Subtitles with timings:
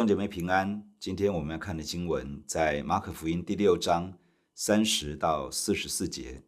[0.00, 4.16] 弟兄姐妹平安，今天我们要看的经文在马可福音第六章
[4.54, 6.42] 三十到四十四节。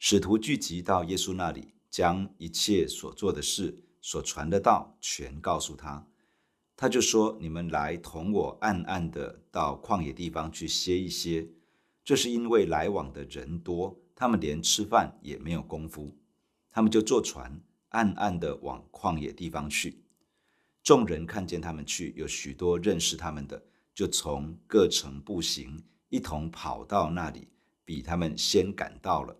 [0.00, 6.04] 使徒聚集到耶稣那里，将一切所做的事、所传的道全告诉他。
[6.76, 11.46] 他就说：“你们来同我暗暗的到旷野地方去歇一歇。
[12.04, 16.18] 这是因为来往的人多，他们连吃饭也没有功夫。
[16.72, 17.60] 他们就坐船，
[17.90, 20.02] 暗暗的往旷野地方去。”
[20.82, 23.62] 众人看见他们去，有许多认识他们的，
[23.94, 27.48] 就从各城步行，一同跑到那里，
[27.84, 29.36] 比他们先赶到了。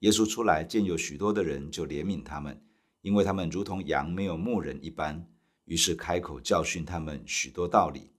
[0.00, 2.62] 耶稣出来见有许多的人，就怜悯他们，
[3.00, 5.26] 因为他们如同羊没有牧人一般，
[5.64, 8.12] 于是开口教训他们许多道理。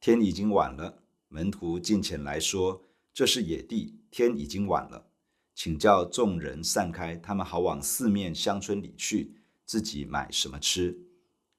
[0.00, 5.10] 天已经晚了，门徒进前来说：“这是野地，天已经晚了，
[5.54, 10.98] 请叫众人散开，他们好往四面乡村里去，自己买什么吃。”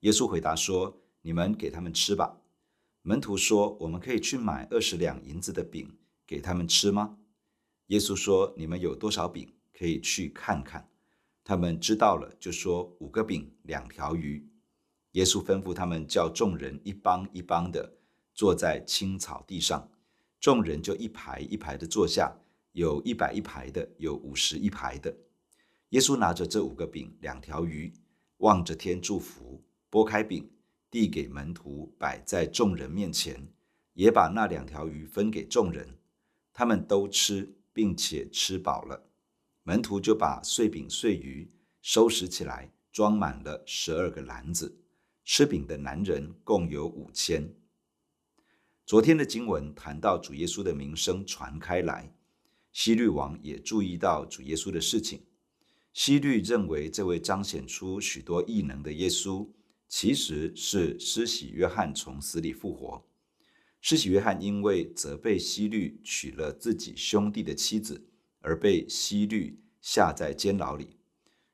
[0.01, 2.41] 耶稣回答说：“你们给他们吃吧。”
[3.03, 7.17] 门徒说：“我们可以去买二十两银子的饼给他们吃吗？”
[7.87, 10.89] 耶稣说：“你们有多少饼，可以去看看。”
[11.43, 14.47] 他们知道了，就说：“五个饼，两条鱼。”
[15.13, 17.97] 耶稣吩咐他们叫众人一帮一帮的
[18.33, 19.89] 坐在青草地上，
[20.39, 22.33] 众人就一排一排的坐下，
[22.73, 25.13] 有一百一排的，有五十一排的。
[25.89, 27.91] 耶稣拿着这五个饼，两条鱼，
[28.37, 29.61] 望着天祝福。
[29.89, 30.49] 拨开饼，
[30.91, 33.47] 递给门徒，摆在众人面前，
[33.93, 35.97] 也把那两条鱼分给众人。
[36.53, 39.09] 他们都吃，并且吃饱了。
[39.63, 41.49] 门徒就把碎饼碎鱼
[41.81, 44.79] 收拾起来，装满了十二个篮子。
[45.23, 47.53] 吃饼的男人共有五千。
[48.85, 52.11] 昨天的经文谈到主耶稣的名声传开来，
[52.71, 55.21] 希律王也注意到主耶稣的事情。
[55.93, 59.47] 希律认为这位彰显出许多异能的耶稣。
[59.89, 63.03] 其实是施洗约翰从死里复活。
[63.81, 68.07] 施洗约翰因为责备希律娶了自己兄弟的妻子，
[68.39, 70.97] 而被希律下在监牢里。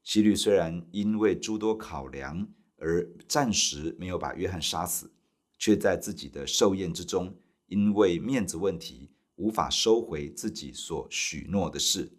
[0.03, 2.47] 希律虽然因为诸多考量
[2.78, 5.12] 而暂时没有把约翰杀死，
[5.57, 7.34] 却在自己的寿宴之中，
[7.67, 12.12] 因为面子问题无法收回自己所许诺的事，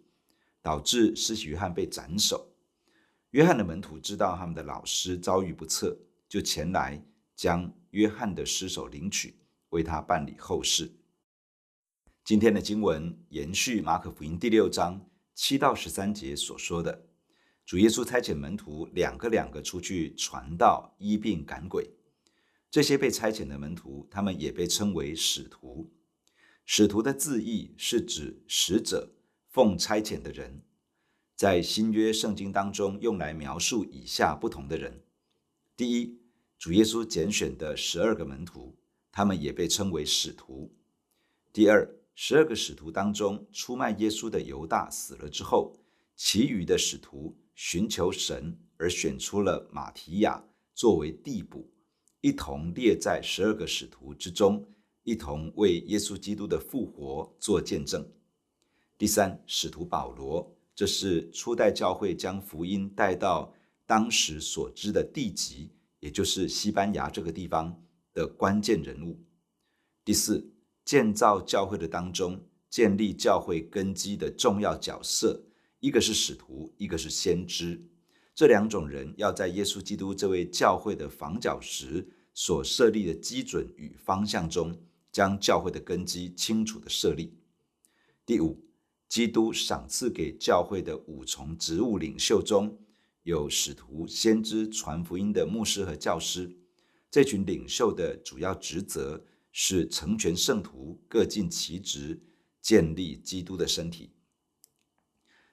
[0.61, 2.53] 导致施洗约翰被斩首。
[3.31, 5.95] 约翰的门徒知道他们的老师遭遇不测。
[6.27, 7.03] 就前来
[7.35, 9.39] 将约翰的尸首领取，
[9.69, 10.91] 为他办理后事。
[12.23, 17.07] 今天的经文延续马可福音第六章七到十三节所说的，
[17.65, 21.89] 主耶稣差遣门徒两个两个出去传道、医病、赶鬼。
[22.69, 25.93] 这些被差遣的门徒，他们也被称为使徒。
[26.65, 29.15] 使徒的字义是指使者、
[29.47, 30.61] 奉差遣的人，
[31.33, 35.01] 在新约圣经当中用来描述以下不同的人。
[35.77, 36.17] 第一，
[36.57, 38.75] 主耶稣拣选的十二个门徒，
[39.11, 40.73] 他们也被称为使徒。
[41.53, 45.77] 第二，十二个使徒当中，出卖耶稣的犹大死了之后，
[46.15, 50.43] 其余的使徒寻求神而选出了马提亚
[50.73, 51.69] 作为地补，
[52.21, 54.67] 一同列在十二个使徒之中，
[55.03, 58.03] 一同为耶稣基督的复活做见证。
[58.97, 63.53] 第三，使徒保罗，这是初代教会将福音带到。
[63.87, 65.71] 当时所知的地级，
[66.01, 67.81] 也就是西班牙这个地方
[68.13, 69.17] 的关键人物。
[70.03, 70.45] 第四，
[70.83, 72.37] 建造教会的当中，
[72.69, 75.41] 建立教会根基的重要角色，
[75.79, 77.81] 一个是使徒，一个是先知。
[78.35, 84.77] 这两种人要在耶稣基督这位教会的房角石所设立的基准与方向中，
[85.13, 87.33] 将教会的根基清楚地设立。
[88.25, 88.61] 第五，
[89.07, 92.77] 基督赏赐给教会的五重职务领袖中。
[93.27, 96.57] 有使徒、先知、传福音的牧师和教师，
[97.11, 102.21] 这群领袖的主要职责是成全圣徒，各尽其职，
[102.61, 104.13] 建立基督的身体。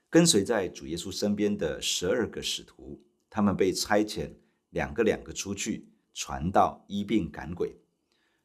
[0.08, 4.30] 跟随在主耶稣身边的十二个使徒，他们被差遣
[4.70, 7.74] 两个两个出去传道、医病、赶鬼。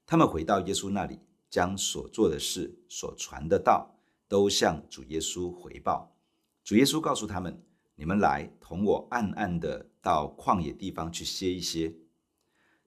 [0.07, 1.19] 他们回到耶稣那里，
[1.51, 3.95] 将所做的事、所传的道
[4.27, 6.17] 都向主耶稣回报。
[6.63, 7.61] 主耶稣告诉他们。
[7.99, 11.93] 你们来同我暗暗的到旷野地方去歇一歇。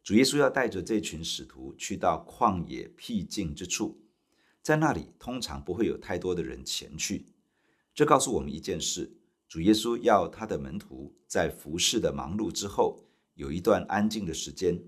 [0.02, 4.00] 主耶稣要带着这群使徒去到旷野僻静之处，
[4.62, 7.26] 在那里通常不会有太多的人前去。
[7.94, 9.14] 这告诉我们一件事：
[9.46, 13.04] 主耶稣要他的门徒在服侍的忙碌之后，
[13.34, 14.82] 有一段安静的时间。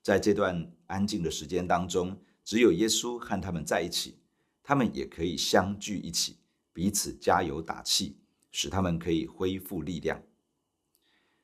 [0.00, 4.20] 在这段安静的时间当中，只有耶稣和他们在一起，
[4.62, 6.38] 他们也可以相聚一起，
[6.72, 8.16] 彼此加油打气。
[8.58, 10.22] 使他们可以恢复力量。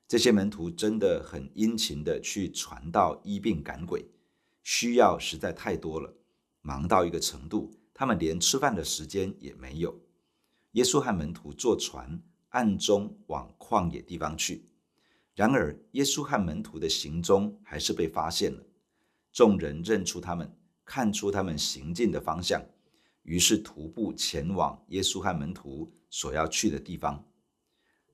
[0.08, 4.06] 这些门徒真的很殷勤地去传道、医病、赶鬼，
[4.62, 6.16] 需要实在太多了，
[6.62, 9.94] 忙到一个程度，他们连吃饭的时间也没有。
[10.70, 12.18] 耶稣和门徒坐船，
[12.48, 14.64] 暗中往旷野地方去。
[15.34, 18.64] 然而，耶稣和门徒的行踪还是被发现了。
[19.30, 20.50] 众人认出他们，
[20.86, 22.64] 看出他们行进的方向，
[23.24, 27.26] 于是徒步前往耶稣和门徒所要去的地方。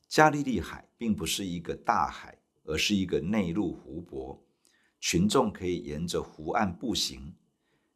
[0.06, 4.40] 加利利海并不是一个大海，而是一个内陆湖泊。
[5.00, 7.34] 群众可以沿着湖岸步行。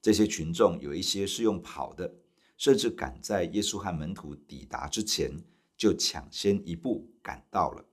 [0.01, 2.17] 这些群众有一些是用跑的，
[2.59, 5.31] 甚至赶在耶稣和门徒抵达之前，
[5.77, 7.85] 就抢先一步赶到了。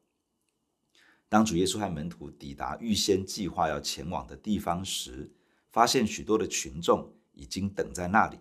[1.29, 5.31] 当主耶稣和门徒抵达预先计划要前往的地方时，
[5.71, 8.39] 发现许多的群众已经等在那里。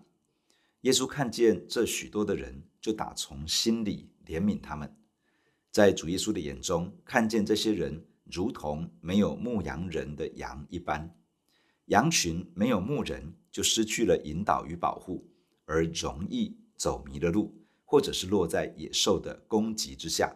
[0.81, 4.91] 耶稣看见这许多的人，就打从心里怜悯他们。
[5.69, 11.15] 在主耶稣的眼中，看见这些人如同没有牧羊人的羊一般。
[11.85, 15.23] 羊群没有牧人，就失去了引导与保护，
[15.65, 17.55] 而容易走迷了路，
[17.85, 20.35] 或者是落在野兽的攻击之下。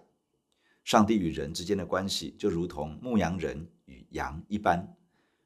[0.84, 4.96] 上帝与人之间的关系，就如同牧羊人与羊一般。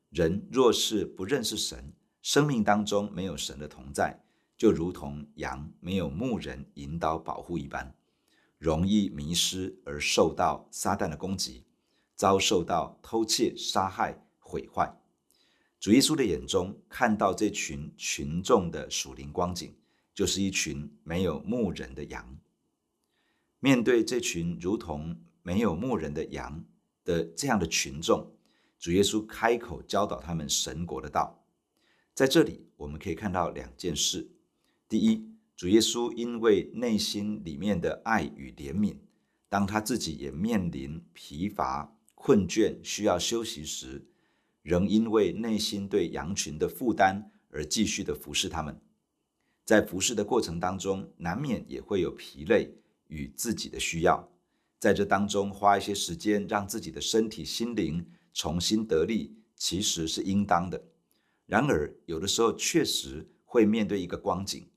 [0.09, 4.21] 人若是不认识神，生命当中没有神的同在，
[4.57, 7.95] 就如同羊没有牧人引导保护一般，
[8.57, 11.63] 容易迷失而受到撒旦的攻击，
[12.15, 14.91] 遭受到偷窃、杀害、毁坏。
[15.79, 19.75] 主耶稣的眼中看到这群群众的属灵光景，
[20.11, 22.35] 就是一群没有牧人的羊。
[23.59, 26.65] 面对这群如同没有牧人的羊
[27.03, 28.35] 的这样的群众，
[28.79, 31.43] 主耶稣开口教导他们神国的道。
[32.15, 34.27] 在这里，我们可以看到两件事：
[34.89, 38.95] 第一，主耶稣因为内心里面的爱与怜悯，
[39.49, 44.07] 当他自己也面临疲乏、困倦、需要休息时，
[44.61, 48.79] 仍因为内心对羊群的负担而继续的服侍他们。
[49.65, 52.73] 在服侍的过程当中，难免也会有疲累
[53.07, 54.31] 与自己的需要。
[54.79, 60.81] 在这当中花一些时间，让自己的身体、心灵重新得力，其实是应当的。
[61.45, 64.69] 然而，有的时候确实会面对一个光景：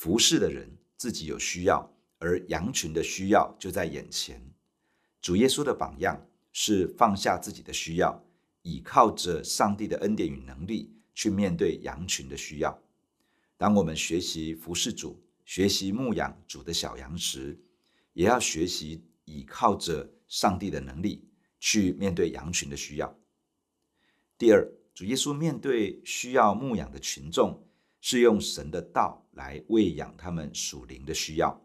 [0.00, 0.66] 服侍的人
[0.96, 1.86] 自己有需要，
[2.20, 4.42] 而羊群的需要就在眼前。
[5.20, 8.18] 主耶稣的榜样是放下自己的需要，
[8.62, 12.82] 倚靠着上帝的恩典与能力去面对羊群的需要。
[13.58, 17.60] 当我们学习服侍主、学习牧养主的小羊时，
[18.14, 19.04] 也要学习。
[19.26, 21.24] 倚靠着上帝的能力
[21.60, 23.16] 去面对羊群的需要。
[24.36, 27.64] 第二，主耶稣面对需要牧养的群众，
[28.00, 31.60] 是用神的道来喂养他们属灵的需要。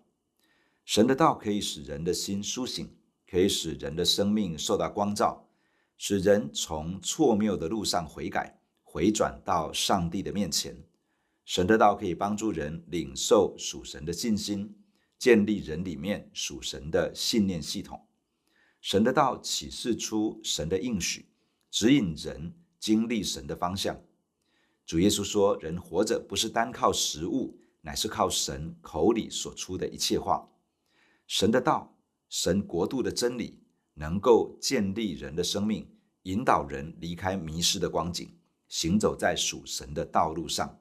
[0.84, 2.96] 神的道可以使人的心苏醒，
[3.30, 5.48] 可以使人的生命受到光照，
[5.98, 10.76] 使人从错谬的路上悔改，回转到上帝的面前。
[11.44, 14.76] 神的道可以帮助人领受属神的信心。
[15.18, 18.06] 建立人里面属神的信念系统，
[18.82, 21.26] 神的道启示出神的应许，
[21.72, 23.98] 指引人经历神的方向。
[24.86, 30.48] 主耶稣说：“人活着不是单靠食物，乃是靠神口里所出的一切话。”
[31.26, 31.98] 神的道，
[32.30, 33.64] 神国度的真理，
[33.96, 35.90] 能够建立人的生命，
[36.24, 38.32] 引导人离开迷失的光景，
[38.68, 40.80] 行走在属神的道路上。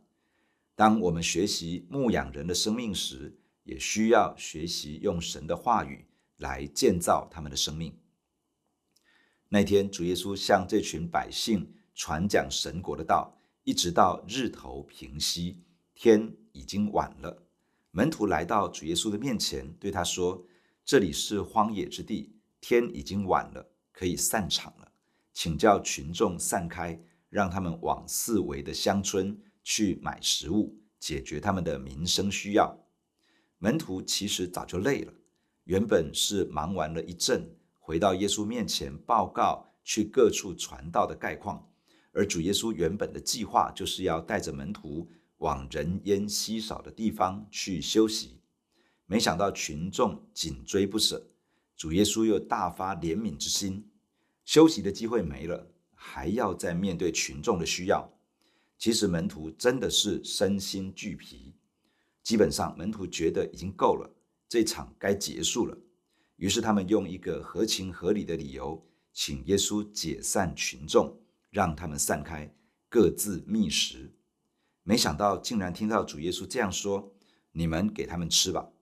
[0.74, 6.06] 当我们学习牧养人的生命时，也需要学习用神的话语
[6.36, 7.96] 来建造他们的生命。
[9.48, 15.62] 那天，主耶稣向这群百姓传讲神国的道，一直到日头平西，
[15.94, 17.46] 天已经晚了。
[17.92, 20.46] 门徒来到主耶稣的面前，对他说
[20.84, 24.92] ：“这里是荒野之地，天已经晚了，可以散场了，
[25.32, 32.78] 请叫群众散开，让他们往四围的乡村去买食物，解决他们的民生需要。”
[33.56, 35.14] 门徒其实早就累了，
[35.64, 41.70] 原本是忙完了一阵，回到耶稣面前报告去各处传道的概况。
[42.14, 48.40] 而主耶稣原本的计划就是要带着门徒往人烟稀少的地方去休息，
[49.06, 51.26] 没想到群众紧追不舍，
[51.76, 53.90] 主耶稣又大发怜悯之心，
[54.44, 58.10] 休息的机会没了，还要再面对群众的需要。
[58.78, 61.54] 其实门徒真的是身心俱疲。
[62.22, 64.08] 基本上，门徒觉得已经够了，
[64.48, 65.76] 这场该结束了。
[66.36, 71.16] 于是他们用一个合情合理的理由，请耶稣解散群众，
[71.54, 72.52] 让他们散开，
[72.88, 74.12] 各自觅食。
[74.82, 77.14] 没想到，竟然听到主耶稣这样说
[77.52, 78.72] ：“你们给他们吃吧。”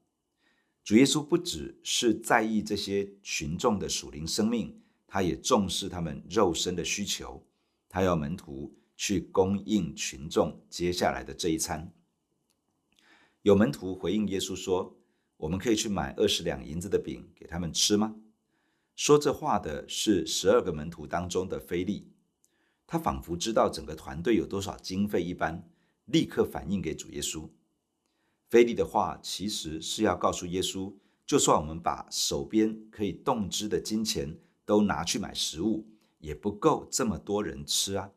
[0.83, 7.47] 主耶稣不只是在意这些群众的属灵生命，他也重视他们肉身的需求，
[7.91, 11.93] 他要门徒去供应群众接下来的这一餐。
[13.43, 14.97] 有门徒回应耶稣说
[15.37, 18.17] ：“我们可以去买二十两银子的饼给他们吃吗？”
[18.97, 22.12] 说这话的是十二个门徒当中的腓利，
[22.93, 25.67] 他仿佛知道整个团队有多少经费一般，
[26.05, 27.49] 立刻反映给主耶稣。
[28.51, 30.93] 菲利的话其实是要告诉耶稣，
[31.25, 35.87] 就算我们把手边可以动支的金钱都拿去买食物，
[36.19, 38.11] 也不够这么多人吃啊。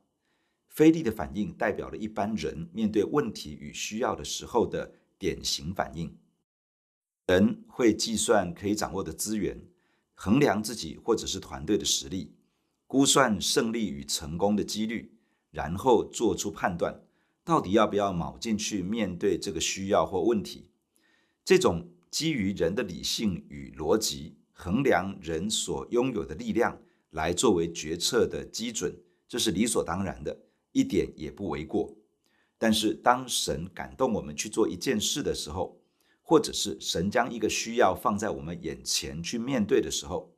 [0.67, 6.13] 菲利的反应代表了一般人面对问题与需要的时候的典型反应。
[7.27, 9.57] 人会计算可以掌握的资源。
[10.15, 12.33] 衡量自己或者是团队的实力，
[12.87, 15.11] 估算胜利与成功的几率，
[15.51, 17.01] 然后做出判断，
[17.43, 20.69] 到底要不要卯进去面对这个需要或问题。
[21.43, 28.95] 这种基于人的理性与逻辑，衡量人所拥有的力量来作为决策的基准，
[29.27, 30.37] 这是理所当然的，
[30.71, 31.95] 一点也不为过。
[32.57, 35.77] 但是当神感动我们去做一件事的时候，
[36.21, 40.34] 或者是神将一个需要放在我们眼前去面对的时候，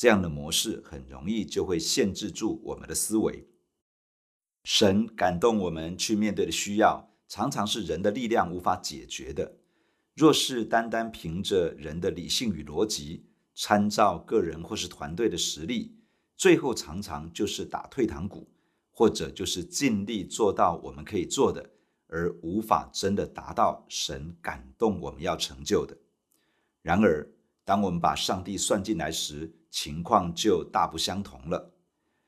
[0.00, 3.46] 这样的模式很容易就会限制住我们的思维。
[4.64, 9.58] 神感动我们去面对的需要，常常是人的力量无法解决的。
[10.14, 15.94] 若是单单凭着人的理性与逻辑，参照个人或是团队的实力，
[16.34, 18.48] 最后常常就是打退堂鼓，
[18.90, 21.72] 或者就是尽力做到我们可以做的。
[22.06, 25.94] 而无法真的达到神感动我们要成就的。
[26.80, 27.30] 然而，
[27.70, 31.72] 当我们把上帝算进来时，情况就大不相同了。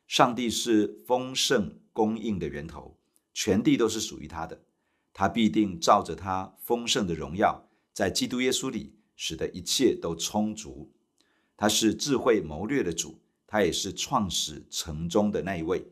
[0.07, 2.97] 上帝是丰盛供应的源头，
[3.35, 4.63] 全地都是属于他的，
[5.13, 10.93] 他必定照着他丰盛的荣耀，在基督耶稣里，使得一切都充足。
[11.57, 15.85] 他是智慧谋略的主，他也是创始成终的那一位。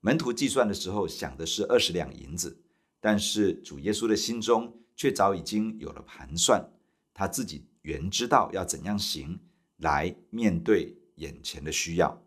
[0.00, 2.60] 门徒计算的时候，想的是二十两银子。
[2.98, 6.68] 但是主耶稣的心中却早已经有了盘算，
[7.14, 9.40] 他自己原知道要怎样行
[9.78, 12.22] 来面对眼前的需要。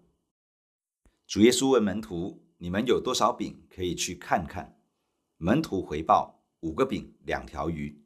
[1.27, 3.61] 主耶稣问门徒：“你们有多少饼？
[3.69, 4.75] 可以去看看。”
[5.37, 8.01] 门徒回报：“五个饼，两条鱼。”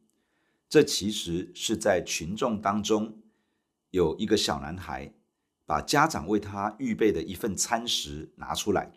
[0.67, 3.21] 这其实是在群众当中
[3.91, 5.13] 有一个小男孩，
[5.65, 8.91] 把家长为他预备的一份餐食拿出来，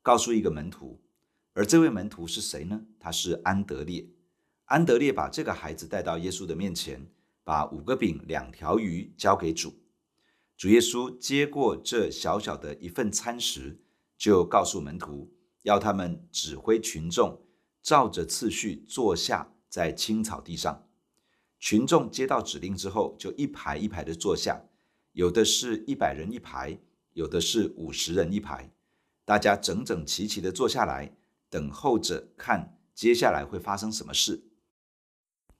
[0.00, 0.98] 告诉一个门徒。
[1.52, 2.86] 而这位门徒是谁呢？
[2.98, 4.08] 他是安德烈。
[4.64, 7.06] 安德烈把这个孩子带到耶稣的面前，
[7.44, 9.74] 把五个饼、两条鱼交给主。
[10.56, 13.80] 主耶稣接过这小小的一份餐食，
[14.16, 15.32] 就告诉门徒，
[15.62, 17.42] 要他们指挥群众，
[17.82, 20.86] 照着次序坐下在青草地上。
[21.58, 24.64] 群众接到指令之后，就一排一排的坐下，
[25.12, 26.78] 有的是一百人一排，
[27.12, 28.72] 有的是五十人一排，
[29.24, 31.16] 大家整整齐齐的坐下来。
[31.50, 34.51] 等候着看接下来会发生什么事。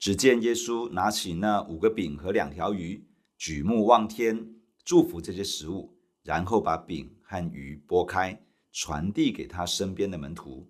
[0.02, 3.06] 只见耶稣拿起那五个饼和两条鱼，
[3.38, 10.68] 举目望天，祝福这些食物，然后把饼和鱼拨开，传递给他身边的门徒。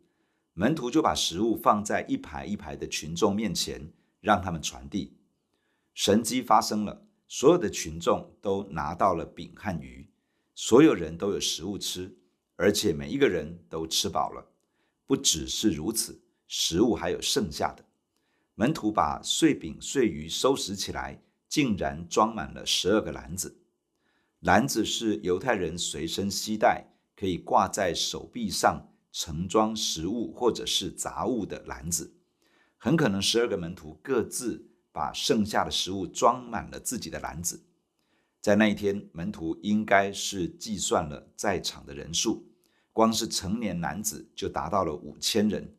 [0.52, 5.16] 门徒就把食物放在一排一排的群众面前，让他们传递。
[5.94, 10.10] 神迹发生了，所有的群众都拿到了饼和鱼，
[10.54, 12.14] 所有人都有食物吃，
[12.56, 14.46] 而且每一个人都吃饱了。
[15.06, 17.82] 不只是如此，食物还有剩下的。
[18.54, 23.58] 门徒把碎饼碎鱼收拾起来，竟然装满了十二个篮子。
[24.40, 32.14] 篮子是犹太人随身携带，可以挂在手臂上，盛装食物或者是杂物的篮子。
[32.76, 37.64] 很可能十二个门徒各自把剩下的食物装满了自己的篮子。
[38.40, 42.48] 在那一天，门徒应该是计算了在场的人数。
[42.92, 45.74] 光是成年男子就达到了五千人，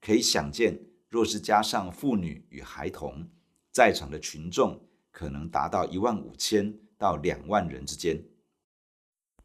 [0.00, 3.28] 可以想见，若是加上妇女与孩童，
[3.72, 8.22] 在场的群众可能达到一万五千到两万人之间。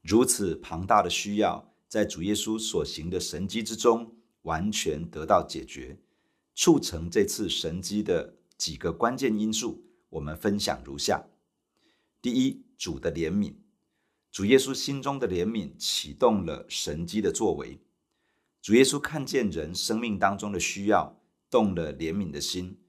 [0.01, 5.97] 如此庞大的需要，在主耶稣所行的神迹之中，完全得到解决。
[6.53, 11.25] 促成这次神迹的几个关键因素，我们分享如下：
[12.21, 13.55] 第一，主的怜悯。
[14.29, 17.79] 主耶稣心中的怜悯启动了神迹的作为。
[18.61, 21.19] 主耶稣看见人生命当中的需要，
[21.53, 22.79] 动了怜悯的心。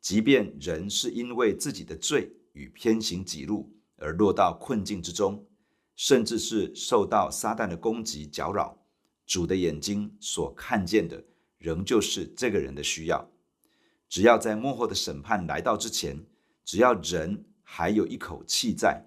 [0.00, 5.46] 即便人是因为自己的罪与偏行己路而落到困境之中，
[5.94, 8.86] 甚至是受到撒旦的攻击搅扰，
[9.26, 11.22] 主的眼睛所看见的
[11.58, 13.30] 仍旧是这个人的需要。
[14.08, 16.24] 只要在幕后的审判来到之前，
[16.64, 19.04] 只要人还有一口气在，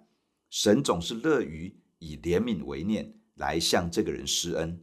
[0.50, 1.76] 神总是乐于。
[2.00, 4.80] 以怜悯为念来向这个人施恩。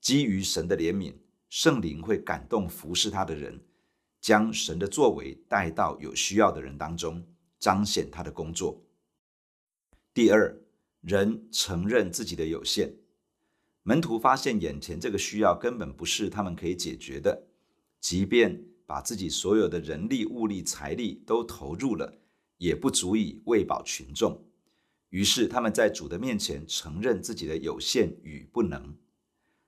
[0.00, 1.12] 基于神的怜悯，
[1.48, 3.60] 圣灵会感动服侍他的人，
[4.20, 7.24] 将神的作为带到有需要的人当中，
[7.58, 8.82] 彰显他的工作。
[10.12, 10.56] 第二，
[11.00, 12.94] 人承认自己的有限。
[13.82, 17.46] 门徒发现眼前这个需要根本不是他们可以解决的，
[18.00, 22.18] 即便把自己所有的人力、物力、财力都投入了，
[22.58, 24.44] 也不足以喂饱群众。
[25.10, 28.92] 于是他们在主的面前承认自己的有限与不能。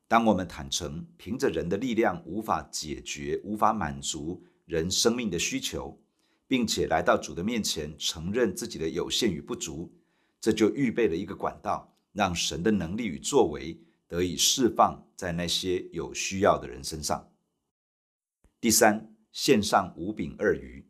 [0.08, 6.00] 当我们坦诚凭着人的力量无法解决、无法满足人生命的需求，
[6.46, 9.92] 并且来到主的面前承认自己的有限与不足，
[10.40, 17.30] 这就预备了一个管道，让神的能力与作为得以释放在那些有需要的人身上。
[18.58, 20.88] 第三，献上五饼二鱼，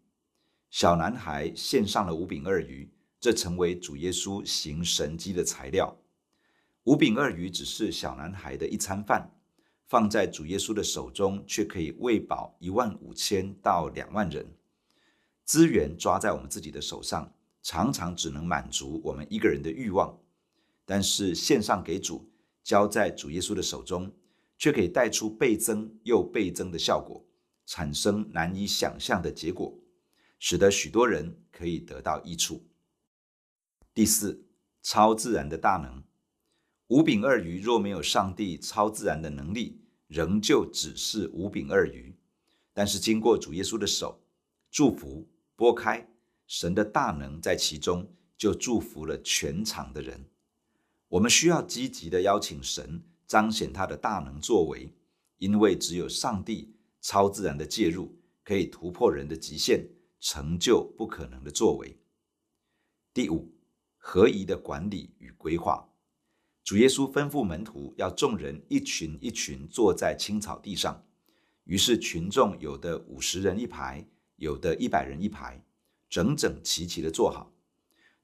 [0.70, 5.98] 小男孩献上了五饼二鱼，这成为主耶稣行神迹的材料。
[6.88, 9.30] 五饼二鱼只是小男孩的一餐饭，
[9.88, 14.56] 放在主耶稣的手中，却可以喂饱一万五千到两万人。
[15.44, 17.30] 资源抓在我们自己的手上，
[17.62, 20.18] 常常只能满足我们一个人的欲望；
[20.86, 22.26] 但是献上给主，
[22.64, 24.10] 交在主耶稣的手中，
[24.56, 27.22] 却可以带出倍增又倍增的效果，
[27.66, 29.78] 产生难以想象的结果，
[30.38, 32.66] 使得许多人可以得到益处。
[33.92, 34.42] 第四，
[34.80, 36.02] 超自然的大能。
[36.88, 42.16] 五饼二鱼若没有上帝超自然的能力，仍旧只是五饼二鱼。
[42.72, 44.22] 但是经过主耶稣的手
[44.70, 46.08] 祝福拨开，
[46.46, 50.24] 神的大能在其中，就祝福了全场的人。
[51.08, 54.90] 我们需要积极的邀请神彰显他的大能作为，
[55.36, 59.86] 因为只有上帝超自然的介入，可以突破人的极限，
[60.20, 61.98] 成就不可能的作为。
[63.12, 63.52] 第五，
[63.98, 65.87] 合宜的管理与规划。
[66.68, 71.02] 主耶稣吩咐门徒要众人一群一群坐在青草地上，
[71.64, 75.64] 于是群众有的五十人一排，有的一百人一排，
[76.10, 77.50] 整整齐齐的坐好。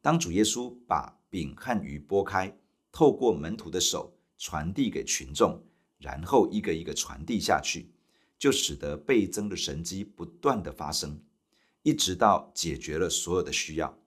[0.03, 2.55] 当主耶稣把饼和鱼拨开，
[2.93, 5.59] 透过门徒的手传递给群众，
[5.97, 7.95] 然后一个一个传递下去，
[8.39, 11.19] 就使得倍增的神迹不断的发生，
[11.83, 13.99] 一直到解决了所有的需要。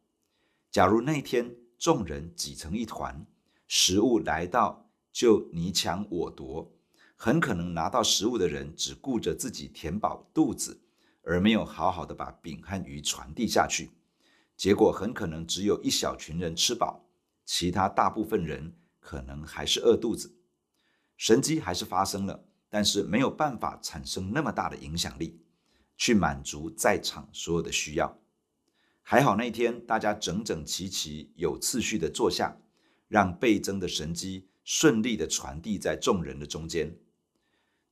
[0.70, 3.26] 假如那一天众人挤成一团，
[3.68, 6.72] 食物来到就你抢我夺，
[7.16, 10.82] 很可能拿到食物的人只顾着自己填饱肚子，
[11.22, 13.92] 而没有好好的把饼和鱼传递下去。
[14.56, 17.06] 结果很可能只有一小群人吃饱，
[17.46, 20.34] 其他大部分人可能还是饿肚子。
[21.18, 25.42] 神迹还是发生了，但是没有办法产生那么大的影响力，
[25.98, 28.18] 去满足在场所有的需要。
[29.02, 32.58] 还好那天大家整整齐齐、有次序的坐下。
[33.08, 36.96] 让倍增的神机顺利地传递在众人的中间。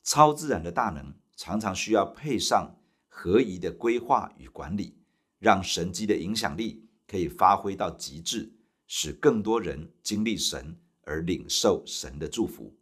[0.04, 2.75] 超自然的大能常常需要配上
[3.08, 4.95] 合宜的规划与管理，
[5.39, 8.51] 让神机的影响力可以发挥到极致，
[8.88, 12.75] 使更多人经历神而领受神的祝福。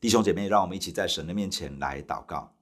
[0.00, 2.56] 弟兄姐妹，让我们一起在神的面前来祷告。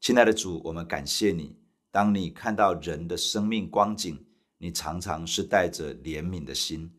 [0.00, 1.56] 亲爱的主，我们感谢你。
[1.92, 4.26] 当你看到人的生命光景，
[4.58, 6.90] 你常常是带着怜悯的心。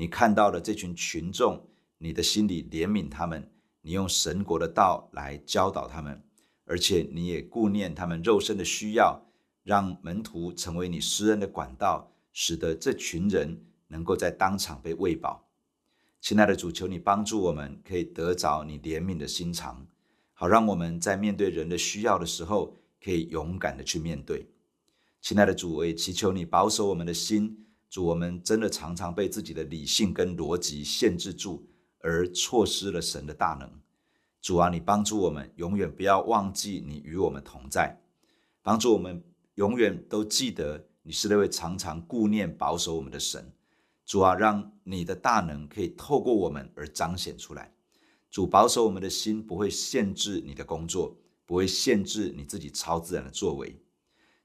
[0.00, 1.62] 你看到了这群群众，
[1.98, 3.46] 你的心里怜悯他们，
[3.82, 6.24] 你用神国的道来教导他们，
[6.64, 9.20] 而且你也顾念他们肉身的需要，
[9.62, 15.46] 让门徒成为你施恩的管道，使得这群人能够在当场被喂饱。
[16.22, 19.86] 亲爱的主，求你帮助我们，可以得着你怜悯的心肠，
[20.32, 24.46] 好让我们在面对人的需要的时候，可以勇敢的去面对。
[25.20, 27.66] 亲爱的主，我也祈求你保守我们的心。
[27.90, 31.66] 主，我们真的常常被自己的理性跟逻辑限制住，
[31.98, 33.68] 而错失了神的大能。
[34.40, 38.00] 主啊，你帮助我们，永远不要忘记你与我们同在，
[38.62, 39.24] 帮助我们
[39.56, 43.52] 永远都记得你是那位常常顾念保守我们的神。
[44.06, 47.74] 主啊，让你的大能可以透过我们而彰显出来。
[48.30, 53.76] 主，保守我们的心，不会限制你的工作，不会限制你自己超自然的作为。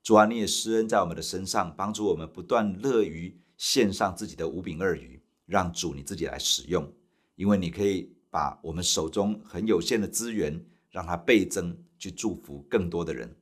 [0.05, 6.87] 主啊，你也施恩在我们的身上，帮助我们不断乐于献上自己的五饼二鱼，让主你自己来使用，
[7.33, 13.35] 因为你可以把我们手中很有限的资源，让它倍增，去祝福更多的人。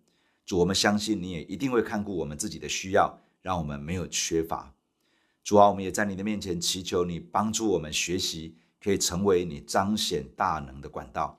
[0.45, 4.73] 主，我们相信你也一定会看顾我们自己的需要，让我们没有缺乏。
[5.43, 11.37] 主啊，我们也在你的面前祈求你帮助我们学习，可以成为你彰显大能的管道。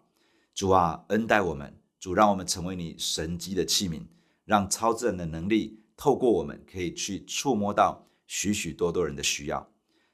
[0.54, 4.02] 主啊，恩待我们，主让我们成为你神迹的器皿。
[4.44, 9.70] 让超自然的能力透过我们，可以去触摸到许许多多人的需要。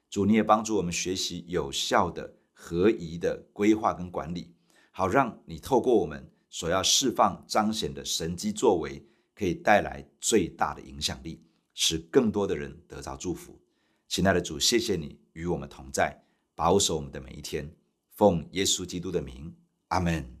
[0.09, 4.53] 主，你也帮助我们学习有效的、合宜的规划跟管理，
[4.91, 11.41] 好让你透过我们所要释放、彰显的神迹作为，可以带来最大的影响力，
[11.73, 13.61] 使更多的人得到祝福。
[14.07, 17.73] 亲爱的主，谢谢你与我们同在，保守我们的每一天。
[18.09, 19.55] 奉耶稣基督的名，
[19.87, 20.40] 阿门。